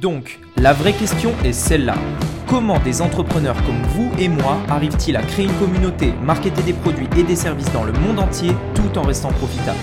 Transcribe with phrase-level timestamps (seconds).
[0.00, 1.96] Donc, la vraie question est celle-là.
[2.46, 7.08] Comment des entrepreneurs comme vous et moi arrivent-ils à créer une communauté, marketer des produits
[7.16, 9.78] et des services dans le monde entier tout en restant profitables?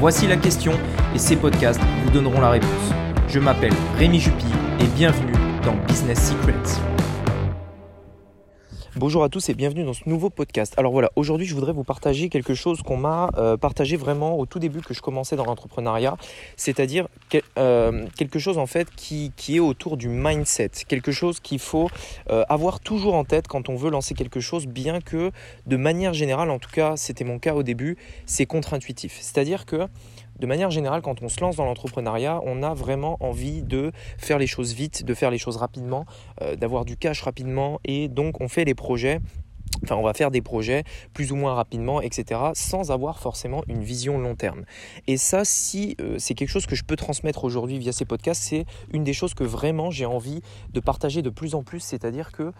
[0.00, 0.72] Voici la question
[1.14, 2.92] et ces podcasts vous donneront la réponse.
[3.28, 4.44] Je m'appelle Rémi Jupy
[4.80, 5.32] et bienvenue
[5.64, 6.97] dans Business Secrets.
[8.98, 10.74] Bonjour à tous et bienvenue dans ce nouveau podcast.
[10.76, 14.44] Alors voilà, aujourd'hui je voudrais vous partager quelque chose qu'on m'a euh, partagé vraiment au
[14.44, 16.16] tout début que je commençais dans l'entrepreneuriat,
[16.56, 17.06] c'est-à-dire
[17.58, 21.88] euh, quelque chose en fait qui, est autour du mindset, quelque chose qu'il faut
[22.28, 25.30] euh, avoir toujours en tête quand on veut lancer quelque chose, bien que
[25.68, 29.16] de manière générale, en tout cas c'était mon cas au début, c'est contre-intuitif.
[29.20, 29.86] C'est-à-dire que
[30.38, 34.38] de manière générale, quand on se lance dans l'entrepreneuriat, on a vraiment envie de faire
[34.38, 36.04] les choses vite, de faire les choses rapidement,
[36.42, 39.20] euh, d'avoir du cash rapidement et donc on fait les projets
[39.84, 43.82] Enfin, on va faire des projets plus ou moins rapidement, etc., sans avoir forcément une
[43.82, 44.64] vision long terme.
[45.06, 48.42] Et ça, si euh, c'est quelque chose que je peux transmettre aujourd'hui via ces podcasts,
[48.42, 50.40] c'est une des choses que vraiment j'ai envie
[50.72, 52.52] de partager de plus en plus, c'est-à-dire que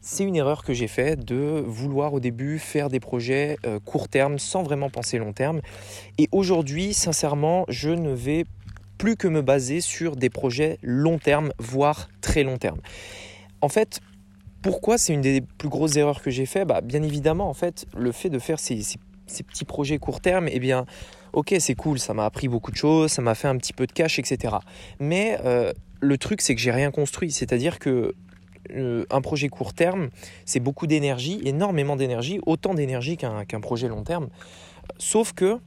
[0.00, 4.08] c'est une erreur que j'ai faite de vouloir au début faire des projets euh, court
[4.08, 5.60] terme sans vraiment penser long terme.
[6.18, 8.44] Et aujourd'hui, sincèrement, je ne vais
[8.98, 12.80] plus que me baser sur des projets long terme, voire très long terme.
[13.60, 14.00] En fait,
[14.62, 16.64] pourquoi c'est une des plus grosses erreurs que j'ai fait?
[16.64, 18.82] Bah, Bien évidemment, en fait, le fait de faire ces,
[19.26, 20.86] petits projets court terme, eh bien,
[21.32, 23.86] ok, c'est cool, ça m'a appris beaucoup de choses, ça m'a fait un petit peu
[23.86, 24.56] de cash, etc.
[24.98, 27.30] Mais euh, le truc, c'est que j'ai rien construit.
[27.30, 28.14] C'est-à-dire que
[29.10, 30.10] un projet court terme,
[30.44, 34.28] c'est beaucoup d'énergie, énormément d'énergie, autant d'énergie qu'un projet long terme.
[34.98, 35.58] Sauf que,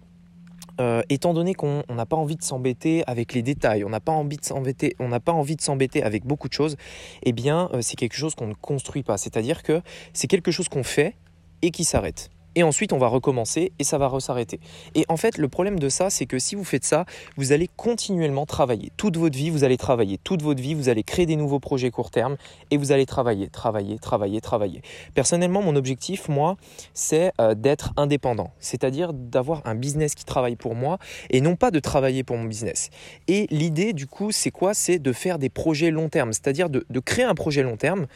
[0.80, 4.14] euh, étant donné qu'on n'a pas envie de s'embêter avec les détails, on n'a pas
[4.14, 6.78] envie de s'embêter, on n'a pas envie de s'embêter avec beaucoup de choses,
[7.24, 9.18] eh bien, euh, c'est quelque chose qu'on ne construit pas.
[9.18, 9.82] C'est-à-dire que
[10.14, 11.16] c'est quelque chose qu'on fait
[11.62, 14.60] et qui s'arrête et ensuite on va recommencer et ça va s'arrêter.
[14.96, 17.06] Et en fait, le problème de ça, c'est que si vous faites ça,
[17.38, 18.92] vous allez continuellement travailler.
[18.98, 20.18] Toute votre vie, vous allez travailler.
[20.18, 22.38] Toute votre vie, vous allez créer des nouveaux projets court terme
[22.72, 24.82] et vous allez travailler, travailler, travailler, travailler.
[25.14, 26.58] Personnellement, mon objectif, moi,
[26.94, 30.98] c'est euh, d'être indépendant, c'est-à-dire d'avoir un business qui travaille pour moi
[31.30, 32.90] et non pas de travailler pour mon business.
[33.28, 34.74] Et l'idée, du coup, c'est quoi?
[34.74, 38.08] C'est de faire des projets long terme, c'est-à-dire de, de créer un projet long terme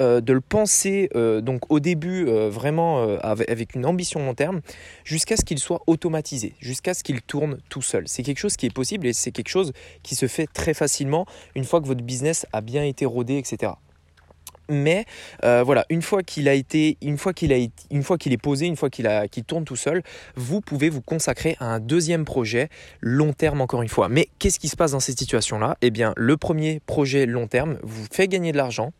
[0.00, 4.60] euh, de le penser euh, donc au début euh, vraiment avec une ambition long terme
[5.04, 8.04] jusqu'à ce qu'il soit automatisé, jusqu'à ce qu'il tourne tout seul.
[8.06, 9.72] C'est quelque chose qui est possible et c'est quelque chose
[10.02, 13.72] qui se fait très facilement une fois que votre business a bien été rodé, etc.
[14.68, 15.04] Mais
[15.42, 17.56] voilà, une fois qu'il a été, une fois qu'il a,
[17.90, 20.02] une fois qu'il est posé, une fois qu'il a, qu'il tourne tout seul,
[20.36, 22.68] vous pouvez vous consacrer à un deuxième projet
[23.00, 24.08] long terme encore une fois.
[24.08, 25.76] Mais qu'est-ce qui se passe dans ces situations-là?
[25.82, 28.92] Eh bien, le premier projet long terme vous fait gagner de l'argent,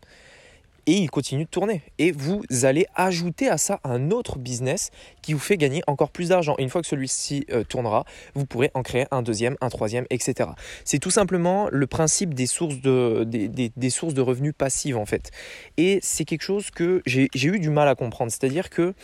[0.86, 1.82] et il continue de tourner.
[1.98, 4.90] Et vous allez ajouter à ça un autre business
[5.22, 6.54] qui vous fait gagner encore plus d'argent.
[6.58, 8.04] Une fois que celui-ci euh, tournera,
[8.34, 10.50] vous pourrez en créer un deuxième, un troisième, etc.
[10.84, 15.30] C'est tout simplement le principe des sources de, des, sources de revenus passives en fait.
[15.76, 18.30] Et c'est quelque chose que j'ai eu du mal à comprendre.
[18.30, 18.94] C'est-à-dire que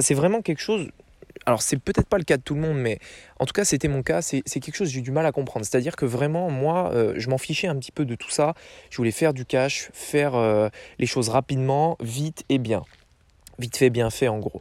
[0.00, 0.88] c'est vraiment quelque chose
[1.46, 2.98] alors c'est peut-être pas le cas de tout le monde, mais
[3.38, 5.64] en tout cas c'était mon cas, c'est quelque chose que j'ai du mal à comprendre.
[5.64, 8.54] C'est-à-dire que vraiment, moi, euh, je m'en fichais un petit peu de tout ça.
[8.90, 10.68] Je voulais faire du cash, faire euh,
[10.98, 12.82] les choses rapidement, vite et bien.
[13.58, 14.60] Vite fait, bien fait en gros.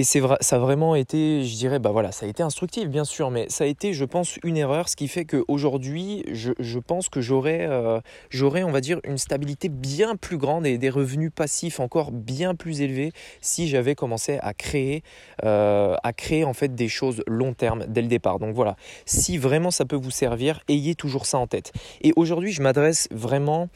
[0.00, 2.88] Et c'est vrai, ça a vraiment été, je dirais, bah voilà, ça a été instructif
[2.88, 6.52] bien sûr, mais ça a été, je pense, une erreur, ce qui fait qu'aujourd'hui, je,
[6.58, 8.00] je pense que j'aurais, euh,
[8.32, 12.80] on va dire, une stabilité bien plus grande et des revenus passifs encore bien plus
[12.80, 13.12] élevés
[13.42, 15.02] si j'avais commencé à créer,
[15.44, 18.38] euh, à créer en fait des choses long terme dès le départ.
[18.38, 21.74] Donc voilà, si vraiment ça peut vous servir, ayez toujours ça en tête.
[22.00, 23.68] Et aujourd'hui, je m'adresse vraiment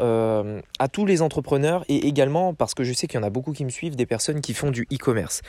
[0.00, 3.30] euh, à, tous les entrepreneurs et également parce que je sais qu'il y en a
[3.30, 5.42] beaucoup qui me suivent, des personnes qui font du e-commerce.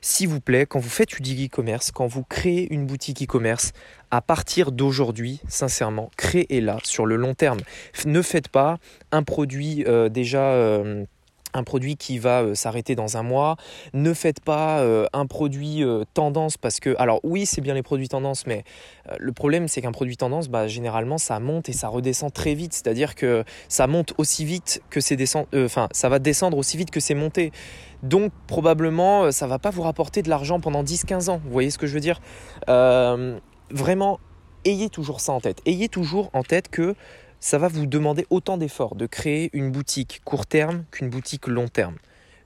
[0.00, 3.72] S'il vous plaît, quand vous faites du e-commerce, quand vous créez une boutique e-commerce,
[4.10, 7.60] à partir d'aujourd'hui, sincèrement, créez-la sur le long terme.
[8.04, 8.78] Ne faites pas
[9.10, 10.52] un produit euh, déjà...
[10.52, 11.04] Euh,
[11.54, 13.56] un produit qui va euh, s'arrêter dans un mois.
[13.92, 17.82] Ne faites pas euh, un produit euh, tendance parce que, alors oui, c'est bien les
[17.82, 18.64] produits tendance, mais
[19.18, 22.72] le problème c'est qu'un produit tendance, bah, généralement, ça monte et ça redescend très vite.
[22.72, 26.90] C'est-à-dire que ça monte aussi vite que c'est descend, enfin, ça va descendre aussi vite
[26.90, 27.52] que c'est monté.
[28.02, 31.40] Donc probablement, ça va pas vous rapporter de l'argent pendant 10-15 ans.
[31.44, 32.20] Vous voyez ce que je veux dire?
[33.70, 34.18] Vraiment,
[34.64, 35.60] ayez toujours ça en tête.
[35.66, 36.94] Ayez toujours en tête que
[37.42, 41.66] ça va vous demander autant d'efforts de créer une boutique court terme qu'une boutique long
[41.66, 41.96] terme.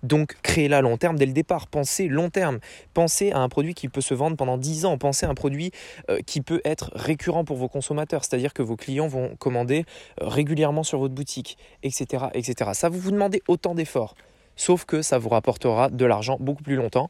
[0.03, 2.61] Donc créez-la long terme dès le départ, pensez long terme,
[2.95, 5.71] pensez à un produit qui peut se vendre pendant 10 ans, pensez à un produit
[6.09, 9.85] euh, qui peut être récurrent pour vos consommateurs, c'est-à-dire que vos clients vont commander
[10.23, 12.71] euh, régulièrement sur votre boutique, etc., etc.
[12.73, 14.15] Ça va vous demander autant d'efforts.
[14.57, 17.09] Sauf que ça vous rapportera de l'argent beaucoup plus longtemps.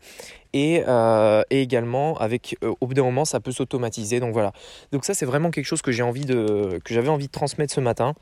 [0.53, 4.21] Et, euh, également, avec, euh, au bout d'un moment, ça peut s'automatiser.
[4.21, 4.53] Donc voilà.
[4.93, 7.73] Donc ça, c'est vraiment quelque chose que j'ai envie de, que j'avais envie de transmettre
[7.73, 8.15] ce matin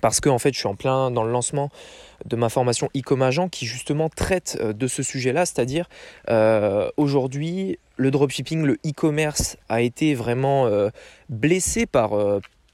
[0.00, 1.70] parce que en fait je suis en plein dans le lancement
[2.26, 5.88] de ma formation e agent qui justement traite euh, de ce sujet-là, c'est-à-dire
[6.96, 10.68] aujourd'hui le dropshipping, le e-commerce a été vraiment
[11.28, 12.10] blessé par,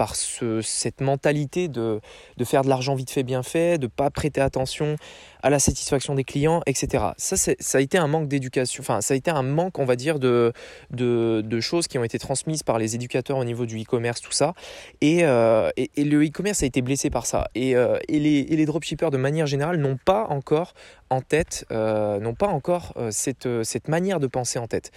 [0.00, 2.00] par cette mentalité de,
[2.46, 4.96] faire de l'argent vite fait, bien fait, de ne pas prêter attention
[5.42, 7.04] à la satisfaction des clients, etc.
[7.16, 9.96] Ça, ça a été un manque d'éducation, enfin, ça a été un manque, on va
[9.96, 10.52] dire, de,
[10.90, 14.54] de, choses qui ont été transmises par les éducateurs au niveau du e-commerce, tout ça.
[15.00, 17.48] Et, euh, le e-commerce a été blessé par ça.
[17.54, 20.74] Et, euh, les, les, dropshippers, de manière générale, n'ont pas encore
[21.10, 24.90] en tête, euh, n'ont pas encore cette, cette manière de penser en tête.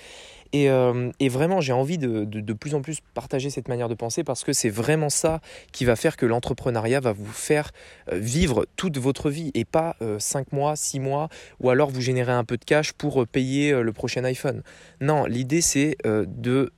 [0.55, 4.23] Euh, et, vraiment, j'ai envie de, de, plus en plus partager cette manière de penser
[4.23, 5.41] parce que c'est vraiment ça
[5.71, 7.71] qui va faire que l'entrepreneuriat va vous faire
[8.11, 9.95] euh, vivre toute votre vie et pas
[10.33, 13.71] 5 euh, mois, 6 mois, ou alors vous générez un peu de cash pour payer
[13.71, 14.63] le prochain iPhone.
[15.01, 16.71] Non, l'idée c'est de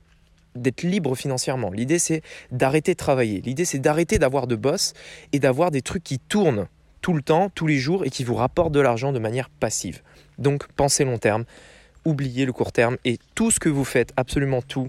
[0.54, 1.70] d'être libre financièrement.
[1.70, 3.42] L'idée c'est d'arrêter de travailler.
[3.42, 4.94] L'idée c'est d'arrêter d'avoir de boss
[5.32, 6.66] et d'avoir des trucs qui tournent
[7.02, 10.00] tout le temps, tous les jours et qui vous rapportent de l'argent de manière passive.
[10.38, 11.44] Donc pensez long terme
[12.06, 14.88] oubliez le court terme et tout ce que vous faites, absolument tout,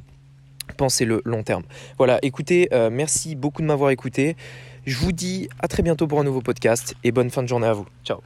[0.77, 1.63] pensez le long terme.
[1.97, 4.37] Voilà, écoutez, euh, merci beaucoup de m'avoir écouté.
[4.85, 7.67] Je vous dis à très bientôt pour un nouveau podcast et bonne fin de journée
[7.67, 7.87] à vous.
[8.05, 8.21] Ciao